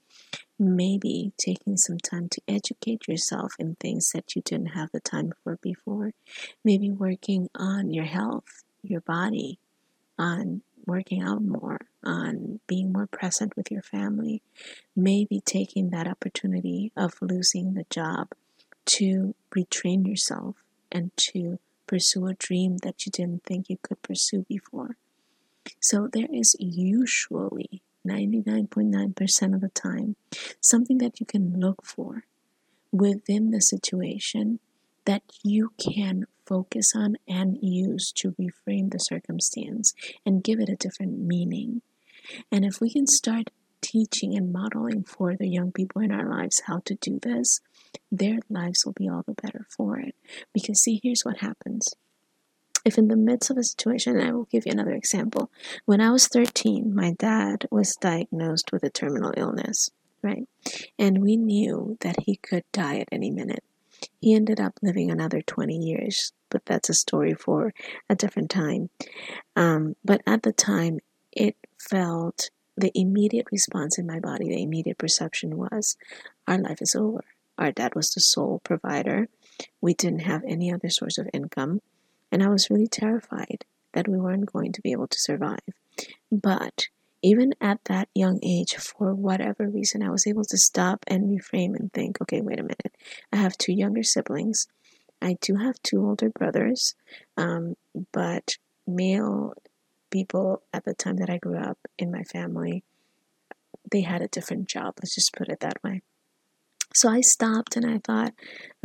Maybe 0.59 1.33
taking 1.37 1.75
some 1.75 1.97
time 1.97 2.29
to 2.29 2.41
educate 2.47 3.07
yourself 3.07 3.53
in 3.57 3.75
things 3.75 4.11
that 4.13 4.35
you 4.35 4.43
didn't 4.43 4.67
have 4.67 4.91
the 4.91 4.99
time 4.99 5.33
for 5.43 5.57
before. 5.61 6.11
Maybe 6.63 6.91
working 6.91 7.49
on 7.55 7.91
your 7.91 8.05
health, 8.05 8.63
your 8.83 9.01
body, 9.01 9.59
on 10.19 10.61
working 10.85 11.21
out 11.21 11.43
more, 11.43 11.79
on 12.03 12.59
being 12.67 12.91
more 12.91 13.07
present 13.07 13.55
with 13.55 13.71
your 13.71 13.81
family. 13.81 14.41
Maybe 14.95 15.41
taking 15.41 15.89
that 15.89 16.07
opportunity 16.07 16.91
of 16.95 17.15
losing 17.21 17.73
the 17.73 17.85
job 17.89 18.29
to 18.85 19.35
retrain 19.55 20.07
yourself 20.07 20.55
and 20.91 21.11
to 21.17 21.59
pursue 21.87 22.27
a 22.27 22.33
dream 22.33 22.77
that 22.77 23.05
you 23.05 23.11
didn't 23.11 23.43
think 23.43 23.69
you 23.69 23.77
could 23.81 24.01
pursue 24.01 24.45
before. 24.47 24.97
So 25.79 26.07
there 26.11 26.27
is 26.31 26.55
usually 26.59 27.81
99.9% 28.07 29.53
of 29.53 29.61
the 29.61 29.69
time 29.69 30.15
something 30.59 30.97
that 30.97 31.19
you 31.19 31.25
can 31.25 31.59
look 31.59 31.85
for 31.85 32.23
within 32.91 33.51
the 33.51 33.61
situation 33.61 34.59
that 35.05 35.23
you 35.43 35.73
can 35.79 36.25
focus 36.51 36.91
on 36.93 37.15
and 37.29 37.57
use 37.61 38.11
to 38.11 38.31
reframe 38.31 38.91
the 38.91 38.97
circumstance 38.97 39.93
and 40.25 40.43
give 40.43 40.59
it 40.59 40.67
a 40.67 40.75
different 40.75 41.17
meaning. 41.17 41.81
And 42.51 42.65
if 42.65 42.81
we 42.81 42.91
can 42.91 43.07
start 43.07 43.51
teaching 43.79 44.35
and 44.35 44.51
modeling 44.51 45.05
for 45.05 45.37
the 45.37 45.47
young 45.47 45.71
people 45.71 46.01
in 46.01 46.11
our 46.11 46.29
lives 46.29 46.63
how 46.67 46.81
to 46.85 46.95
do 46.95 47.19
this, 47.21 47.61
their 48.11 48.39
lives 48.49 48.85
will 48.85 48.91
be 48.91 49.07
all 49.07 49.23
the 49.25 49.41
better 49.41 49.65
for 49.75 49.97
it. 49.97 50.13
Because, 50.53 50.81
see, 50.81 50.99
here's 51.01 51.21
what 51.23 51.37
happens. 51.37 51.87
If 52.83 52.97
in 52.97 53.07
the 53.07 53.15
midst 53.15 53.49
of 53.49 53.57
a 53.57 53.63
situation, 53.63 54.19
I 54.19 54.33
will 54.33 54.49
give 54.51 54.65
you 54.65 54.73
another 54.73 54.93
example. 54.93 55.49
When 55.85 56.01
I 56.01 56.11
was 56.11 56.27
13, 56.27 56.93
my 56.93 57.13
dad 57.17 57.65
was 57.71 57.95
diagnosed 58.01 58.73
with 58.73 58.83
a 58.83 58.89
terminal 58.89 59.33
illness, 59.37 59.89
right? 60.21 60.49
And 60.99 61.21
we 61.21 61.37
knew 61.37 61.97
that 62.01 62.23
he 62.25 62.35
could 62.35 62.63
die 62.73 62.97
at 62.97 63.09
any 63.09 63.31
minute. 63.31 63.63
He 64.19 64.33
ended 64.33 64.59
up 64.59 64.79
living 64.81 65.09
another 65.11 65.41
20 65.41 65.75
years, 65.75 66.33
but 66.49 66.65
that's 66.65 66.89
a 66.89 66.93
story 66.93 67.33
for 67.33 67.73
a 68.09 68.15
different 68.15 68.49
time. 68.49 68.89
Um, 69.55 69.95
but 70.03 70.21
at 70.25 70.43
the 70.43 70.53
time, 70.53 70.99
it 71.31 71.55
felt 71.79 72.49
the 72.77 72.91
immediate 72.95 73.47
response 73.51 73.97
in 73.97 74.07
my 74.07 74.19
body, 74.19 74.49
the 74.49 74.63
immediate 74.63 74.97
perception 74.97 75.57
was 75.57 75.97
our 76.47 76.57
life 76.57 76.81
is 76.81 76.95
over. 76.95 77.23
Our 77.57 77.71
dad 77.71 77.95
was 77.95 78.09
the 78.11 78.21
sole 78.21 78.59
provider. 78.63 79.27
We 79.81 79.93
didn't 79.93 80.21
have 80.21 80.43
any 80.47 80.73
other 80.73 80.89
source 80.89 81.17
of 81.17 81.29
income. 81.33 81.81
And 82.31 82.41
I 82.41 82.47
was 82.47 82.69
really 82.69 82.87
terrified 82.87 83.65
that 83.93 84.07
we 84.07 84.17
weren't 84.17 84.51
going 84.51 84.71
to 84.73 84.81
be 84.81 84.93
able 84.93 85.07
to 85.07 85.19
survive. 85.19 85.59
But 86.31 86.87
even 87.21 87.53
at 87.61 87.83
that 87.85 88.09
young 88.15 88.39
age, 88.43 88.75
for 88.75 89.13
whatever 89.13 89.67
reason, 89.67 90.01
I 90.01 90.09
was 90.09 90.25
able 90.27 90.45
to 90.45 90.57
stop 90.57 91.03
and 91.07 91.25
reframe 91.25 91.75
and 91.75 91.91
think 91.93 92.21
okay, 92.21 92.41
wait 92.41 92.59
a 92.59 92.63
minute. 92.63 92.95
I 93.31 93.37
have 93.37 93.57
two 93.57 93.73
younger 93.73 94.03
siblings. 94.03 94.67
I 95.21 95.37
do 95.39 95.55
have 95.55 95.81
two 95.83 96.05
older 96.05 96.29
brothers, 96.29 96.95
um, 97.37 97.75
but 98.11 98.57
male 98.87 99.53
people 100.09 100.63
at 100.73 100.83
the 100.83 100.93
time 100.93 101.17
that 101.17 101.29
I 101.29 101.37
grew 101.37 101.57
up 101.57 101.77
in 101.97 102.11
my 102.11 102.23
family, 102.23 102.83
they 103.91 104.01
had 104.01 104.21
a 104.21 104.27
different 104.27 104.67
job. 104.67 104.95
Let's 104.99 105.15
just 105.15 105.33
put 105.33 105.49
it 105.49 105.59
that 105.59 105.83
way. 105.83 106.01
So 106.93 107.09
I 107.09 107.21
stopped 107.21 107.77
and 107.77 107.85
I 107.85 107.99
thought, 108.03 108.33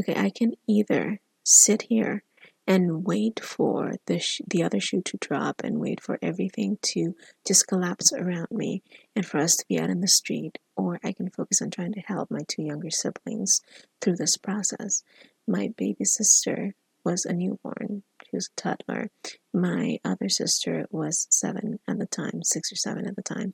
okay, 0.01 0.15
I 0.15 0.31
can 0.31 0.53
either 0.69 1.21
sit 1.43 1.83
here 1.83 2.23
and 2.67 3.05
wait 3.05 3.41
for 3.41 3.95
the 4.07 4.19
sh- 4.19 4.41
the 4.47 4.63
other 4.63 4.81
shoe 4.81 5.03
to 5.03 5.17
drop 5.19 5.63
and 5.63 5.79
wait 5.79 6.01
for 6.01 6.19
everything 6.21 6.79
to 6.83 7.15
just 7.47 7.67
collapse 7.67 8.13
around 8.13 8.49
me 8.51 8.83
and 9.15 9.25
for 9.25 9.39
us 9.39 9.57
to 9.57 9.65
be 9.69 9.79
out 9.79 9.91
in 9.91 10.01
the 10.01 10.09
street 10.09 10.59
or 10.77 10.99
I 11.05 11.13
can 11.13 11.31
focus 11.31 11.63
on 11.63 11.71
trying 11.71 11.93
to 11.95 12.01
help 12.01 12.31
my 12.31 12.41
two 12.47 12.63
younger 12.63 12.91
siblings 12.91 13.61
through 14.01 14.17
this 14.17 14.37
process. 14.37 15.03
My 15.47 15.73
baby 15.77 16.05
sister 16.05 16.75
was 17.05 17.25
a 17.25 17.33
newborn. 17.33 18.03
She 18.25 18.37
was 18.37 18.49
a 18.49 18.61
toddler. 18.61 19.11
My 19.55 19.99
other 20.05 20.29
sister 20.29 20.87
was 20.91 21.29
seven 21.31 21.79
at 21.87 21.99
the 21.99 22.07
time, 22.07 22.43
six 22.43 22.73
or 22.73 22.77
seven 22.77 23.07
at 23.07 23.15
the 23.15 23.23
time. 23.23 23.53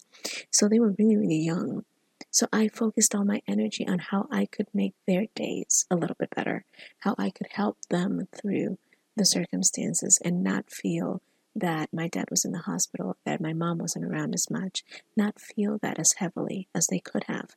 So 0.50 0.68
they 0.68 0.80
were 0.80 0.94
really, 0.98 1.16
really 1.18 1.44
young. 1.44 1.84
So 2.30 2.46
I 2.50 2.68
focused 2.68 3.14
all 3.14 3.24
my 3.24 3.42
energy 3.46 3.86
on 3.86 3.98
how 3.98 4.26
I 4.30 4.46
could 4.46 4.68
make 4.72 4.94
their 5.06 5.26
days 5.34 5.84
a 5.90 5.96
little 5.96 6.16
bit 6.18 6.30
better, 6.34 6.64
how 7.00 7.14
I 7.18 7.28
could 7.28 7.48
help 7.52 7.76
them 7.90 8.26
through 8.34 8.78
the 9.16 9.24
circumstances 9.26 10.18
and 10.24 10.42
not 10.42 10.70
feel 10.70 11.20
that 11.54 11.92
my 11.92 12.08
dad 12.08 12.30
was 12.30 12.44
in 12.44 12.52
the 12.52 12.60
hospital, 12.60 13.16
that 13.24 13.40
my 13.40 13.52
mom 13.52 13.78
wasn't 13.78 14.04
around 14.04 14.34
as 14.34 14.50
much, 14.50 14.84
not 15.16 15.40
feel 15.40 15.78
that 15.82 15.98
as 15.98 16.14
heavily 16.18 16.68
as 16.74 16.86
they 16.86 16.98
could 16.98 17.24
have. 17.24 17.50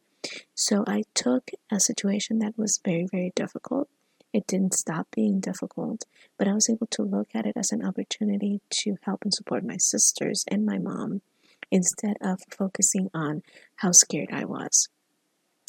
So 0.54 0.84
I 0.88 1.04
took 1.14 1.52
a 1.72 1.80
situation 1.80 2.40
that 2.40 2.58
was 2.58 2.82
very, 2.84 3.08
very 3.10 3.32
difficult. 3.36 3.88
It 4.34 4.48
didn't 4.48 4.74
stop 4.74 5.08
being 5.16 5.40
difficult, 5.40 6.04
but 6.38 6.48
I 6.48 6.54
was 6.54 6.70
able 6.70 6.88
to 6.88 7.04
look 7.04 7.30
at 7.34 7.46
it 7.46 7.56
as 7.56 7.72
an 7.72 7.86
opportunity 7.86 8.60
to 8.82 8.98
help 9.04 9.24
and 9.24 9.34
support 9.34 9.64
my 9.64 9.78
sisters 9.78 10.44
and 10.50 10.66
my 10.66 10.78
mom 10.78 11.22
instead 11.72 12.18
of 12.22 12.42
focusing 12.50 13.10
on 13.14 13.44
how 13.78 13.92
scared 13.92 14.30
I 14.32 14.46
was. 14.46 14.90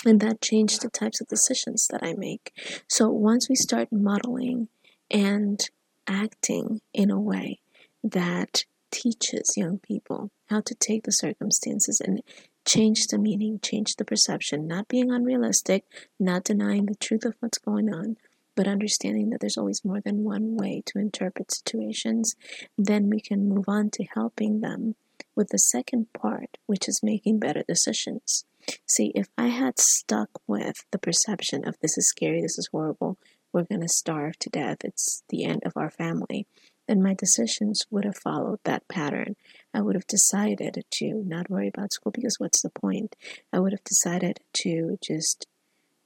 And 0.05 0.21
that 0.21 0.41
changed 0.41 0.83
the 0.83 0.91
types 0.91 1.21
of 1.21 1.29
decisions 1.29 1.89
that 1.89 2.03
I 2.03 2.15
make. 2.15 2.53
So 2.89 3.09
once 3.09 3.49
we 3.49 3.55
start 3.55 3.89
modeling 3.93 4.69
and 5.11 5.69
acting 6.07 6.81
in 6.93 7.11
a 7.11 7.21
way 7.21 7.61
that 8.03 8.65
teaches 8.91 9.57
young 9.57 9.79
people 9.79 10.31
how 10.49 10.61
to 10.61 10.75
take 10.75 11.05
the 11.05 11.13
circumstances 11.13 12.01
and 12.01 12.23
change 12.65 13.07
the 13.07 13.19
meaning, 13.19 13.61
change 13.63 13.97
the 13.97 14.05
perception, 14.05 14.67
not 14.67 14.89
being 14.89 15.11
unrealistic, 15.11 15.85
not 16.19 16.45
denying 16.45 16.87
the 16.87 16.95
truth 16.95 17.25
of 17.25 17.35
what's 17.41 17.59
going 17.59 17.93
on, 17.93 18.17
but 18.55 18.67
understanding 18.67 19.31
that 19.31 19.41
there's 19.41 19.59
always 19.59 19.85
more 19.85 20.01
than 20.01 20.25
one 20.25 20.57
way 20.57 20.83
to 20.87 20.99
interpret 20.99 21.53
situations, 21.53 22.35
then 22.77 23.09
we 23.11 23.21
can 23.21 23.49
move 23.49 23.67
on 23.69 23.91
to 23.91 24.05
helping 24.15 24.61
them 24.61 24.95
with 25.35 25.51
the 25.51 25.59
second 25.59 26.07
part, 26.13 26.57
which 26.67 26.89
is 26.89 27.03
making 27.03 27.39
better 27.39 27.63
decisions. 27.69 28.45
See, 28.87 29.13
if 29.15 29.29
I 29.39 29.49
had 29.49 29.79
stuck 29.79 30.31
with 30.47 30.85
the 30.91 30.99
perception 30.99 31.67
of 31.67 31.79
this 31.81 31.97
is 31.97 32.09
scary, 32.09 32.41
this 32.41 32.59
is 32.59 32.69
horrible, 32.73 33.19
we're 33.57 33.65
going 33.65 33.81
to 33.81 33.89
starve 33.89 34.39
to 34.41 34.51
death, 34.51 34.79
it's 34.85 35.23
the 35.31 35.45
end 35.45 35.63
of 35.65 35.73
our 35.77 35.91
family, 35.91 36.47
then 36.87 37.03
my 37.03 37.15
decisions 37.15 37.87
would 37.91 38.05
have 38.05 38.19
followed 38.19 38.61
that 38.65 38.87
pattern. 38.87 39.35
I 39.73 39.81
would 39.81 39.95
have 39.95 40.07
decided 40.07 40.85
to 40.89 41.25
not 41.27 41.51
worry 41.51 41.69
about 41.69 41.95
school 41.95 42.13
because 42.13 42.37
what's 42.39 42.61
the 42.61 42.71
point? 42.71 43.17
I 43.53 43.59
would 43.59 43.73
have 43.73 43.83
decided 43.83 44.41
to 44.59 44.99
just 45.03 45.47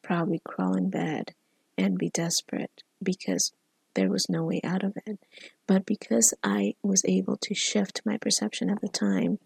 probably 0.03 0.41
crawl 0.45 0.75
in 0.75 0.91
bed 0.91 1.35
and 1.77 1.99
be 1.99 2.09
desperate 2.09 2.83
because 3.03 3.53
there 3.95 4.09
was 4.09 4.29
no 4.29 4.45
way 4.45 4.61
out 4.63 4.85
of 4.85 4.97
it. 5.05 5.19
But 5.67 5.85
because 5.85 6.33
I 6.45 6.75
was 6.83 7.03
able 7.05 7.37
to 7.39 7.55
shift 7.55 8.03
my 8.05 8.17
perception 8.17 8.71
at 8.71 8.81
the 8.81 8.89
time, 8.89 9.41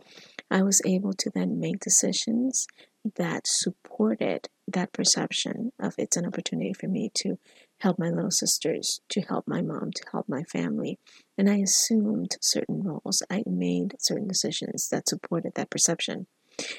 I 0.50 0.62
was 0.62 0.82
able 0.84 1.14
to 1.14 1.30
then 1.34 1.58
make 1.58 1.80
decisions 1.80 2.66
that 3.16 3.46
supported 3.46 4.48
that 4.68 4.92
perception 4.92 5.72
of 5.78 5.94
it's 5.98 6.16
an 6.16 6.26
opportunity 6.26 6.72
for 6.72 6.88
me 6.88 7.10
to 7.14 7.38
help 7.80 7.98
my 7.98 8.08
little 8.08 8.30
sisters, 8.30 9.00
to 9.10 9.20
help 9.20 9.46
my 9.46 9.60
mom, 9.60 9.90
to 9.94 10.04
help 10.12 10.28
my 10.28 10.42
family. 10.44 10.98
And 11.36 11.50
I 11.50 11.56
assumed 11.56 12.36
certain 12.40 12.82
roles. 12.82 13.22
I 13.30 13.42
made 13.46 13.94
certain 13.98 14.28
decisions 14.28 14.88
that 14.90 15.08
supported 15.08 15.54
that 15.54 15.70
perception. 15.70 16.26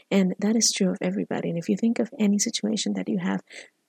And 0.09 0.33
that 0.39 0.55
is 0.55 0.71
true 0.75 0.89
of 0.89 0.97
everybody. 1.01 1.49
And 1.49 1.57
if 1.57 1.69
you 1.69 1.77
think 1.77 1.99
of 1.99 2.09
any 2.19 2.39
situation 2.39 2.93
that 2.93 3.09
you 3.09 3.19
have 3.19 3.41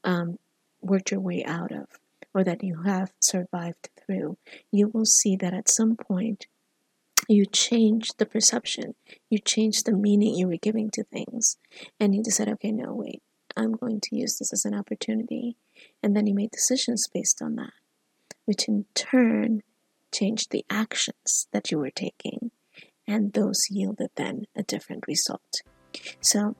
um, 0.04 0.36
worked 0.80 1.10
your 1.10 1.20
way 1.20 1.44
out 1.44 1.72
of, 1.72 1.86
or 2.34 2.44
that 2.44 2.62
you 2.62 2.82
have 2.84 3.12
survived 3.20 3.88
through, 4.04 4.36
you 4.70 4.88
will 4.88 5.06
see 5.06 5.36
that 5.36 5.54
at 5.54 5.70
some 5.70 5.96
point 5.96 6.46
you 7.28 7.46
change 7.46 8.10
the 8.18 8.26
perception, 8.26 8.94
you 9.30 9.38
change 9.38 9.82
the 9.82 9.92
meaning 9.92 10.34
you 10.34 10.46
were 10.46 10.58
giving 10.60 10.90
to 10.90 11.04
things, 11.04 11.56
and 11.98 12.14
you 12.14 12.22
decide, 12.22 12.48
okay, 12.48 12.72
no, 12.72 12.92
wait, 12.94 13.22
I'm 13.56 13.72
going 13.72 14.00
to 14.02 14.16
use 14.16 14.38
this 14.38 14.52
as 14.52 14.64
an 14.64 14.74
opportunity. 14.74 15.56
And 16.02 16.16
then 16.16 16.26
you 16.26 16.34
made 16.34 16.50
decisions 16.50 17.08
based 17.12 17.40
on 17.42 17.56
that, 17.56 17.72
which 18.44 18.68
in 18.68 18.86
turn 18.94 19.62
changed 20.12 20.50
the 20.50 20.64
actions 20.70 21.48
that 21.52 21.70
you 21.70 21.78
were 21.78 21.90
taking, 21.90 22.50
and 23.06 23.32
those 23.32 23.66
yielded 23.70 24.10
then 24.16 24.46
a 24.56 24.62
different 24.62 25.06
result. 25.06 25.62
So 26.20 26.54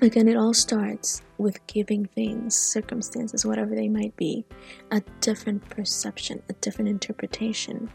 Again, 0.00 0.26
it 0.26 0.36
all 0.36 0.52
starts 0.52 1.22
with 1.38 1.64
giving 1.68 2.06
things, 2.06 2.56
circumstances, 2.56 3.46
whatever 3.46 3.76
they 3.76 3.88
might 3.88 4.14
be, 4.16 4.44
a 4.90 5.00
different 5.20 5.66
perception, 5.70 6.42
a 6.48 6.52
different 6.54 6.88
interpretation. 6.88 7.88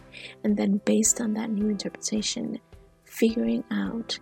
And 0.44 0.56
then, 0.56 0.82
based 0.86 1.20
on 1.20 1.34
that 1.34 1.50
new 1.50 1.68
interpretation, 1.68 2.60
figuring 3.04 3.66
out 3.70 4.18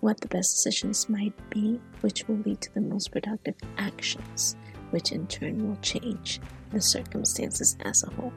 what 0.00 0.20
the 0.20 0.28
best 0.28 0.56
decisions 0.56 1.08
might 1.08 1.34
be, 1.50 1.78
which 2.00 2.26
will 2.26 2.38
lead 2.38 2.62
to 2.62 2.72
the 2.72 2.80
most 2.80 3.12
productive 3.12 3.56
actions, 3.76 4.56
which 4.90 5.12
in 5.12 5.26
turn 5.26 5.68
will 5.68 5.76
change 5.76 6.40
the 6.70 6.80
circumstances 6.80 7.76
as 7.84 8.02
a 8.04 8.10
whole. 8.10 8.32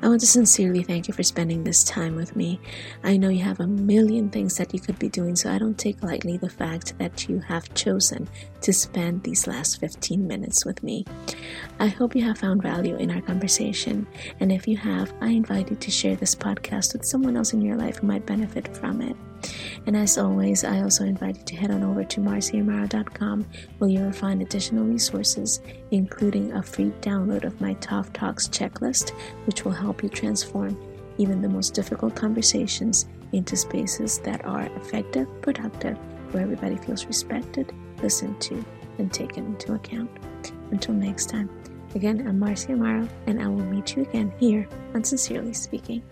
I 0.00 0.06
want 0.06 0.20
to 0.20 0.28
sincerely 0.28 0.84
thank 0.84 1.08
you 1.08 1.14
for 1.14 1.24
spending 1.24 1.64
this 1.64 1.82
time 1.82 2.14
with 2.14 2.36
me. 2.36 2.60
I 3.02 3.16
know 3.16 3.30
you 3.30 3.42
have 3.42 3.58
a 3.58 3.66
million 3.66 4.30
things 4.30 4.56
that 4.56 4.72
you 4.72 4.78
could 4.78 4.96
be 4.96 5.08
doing, 5.08 5.34
so 5.34 5.52
I 5.52 5.58
don't 5.58 5.76
take 5.76 6.04
lightly 6.04 6.36
the 6.36 6.48
fact 6.48 6.96
that 6.98 7.28
you 7.28 7.40
have 7.40 7.74
chosen 7.74 8.28
to 8.60 8.72
spend 8.72 9.24
these 9.24 9.48
last 9.48 9.80
15 9.80 10.24
minutes 10.24 10.64
with 10.64 10.84
me. 10.84 11.04
I 11.80 11.88
hope 11.88 12.14
you 12.14 12.22
have 12.22 12.38
found 12.38 12.62
value 12.62 12.94
in 12.94 13.10
our 13.10 13.20
conversation, 13.20 14.06
and 14.38 14.52
if 14.52 14.68
you 14.68 14.76
have, 14.76 15.12
I 15.20 15.30
invite 15.30 15.68
you 15.68 15.76
to 15.76 15.90
share 15.90 16.14
this 16.14 16.34
podcast 16.34 16.92
with 16.92 17.04
someone 17.04 17.36
else 17.36 17.52
in 17.52 17.60
your 17.60 17.76
life 17.76 17.98
who 17.98 18.06
might 18.06 18.24
benefit 18.24 18.76
from 18.76 19.02
it. 19.02 19.16
And 19.88 19.96
as 19.96 20.18
always, 20.18 20.64
I 20.64 20.82
also 20.82 21.06
invite 21.06 21.38
you 21.38 21.44
to 21.44 21.56
head 21.56 21.70
on 21.70 21.82
over 21.82 22.04
to 22.04 22.20
marciaamaro.com 22.20 23.46
where 23.78 23.88
you 23.88 24.00
will 24.00 24.12
find 24.12 24.42
additional 24.42 24.84
resources, 24.84 25.62
including 25.92 26.52
a 26.52 26.62
free 26.62 26.92
download 27.00 27.44
of 27.44 27.58
my 27.58 27.72
Tough 27.80 28.12
Talks 28.12 28.48
checklist, 28.48 29.12
which 29.46 29.64
will 29.64 29.72
help 29.72 30.02
you 30.02 30.10
transform 30.10 30.78
even 31.16 31.40
the 31.40 31.48
most 31.48 31.72
difficult 31.72 32.14
conversations 32.14 33.08
into 33.32 33.56
spaces 33.56 34.18
that 34.18 34.44
are 34.44 34.66
effective, 34.76 35.26
productive, 35.40 35.96
where 36.32 36.42
everybody 36.42 36.76
feels 36.76 37.06
respected, 37.06 37.72
listened 38.02 38.38
to, 38.42 38.62
and 38.98 39.10
taken 39.10 39.46
into 39.46 39.72
account. 39.72 40.10
Until 40.70 40.92
next 40.92 41.30
time, 41.30 41.48
again, 41.94 42.28
I'm 42.28 42.38
Marcia 42.38 42.72
Amaro, 42.72 43.08
and 43.26 43.40
I 43.40 43.48
will 43.48 43.64
meet 43.64 43.96
you 43.96 44.02
again 44.02 44.34
here 44.38 44.68
on 44.94 45.02
Sincerely 45.02 45.54
Speaking. 45.54 46.02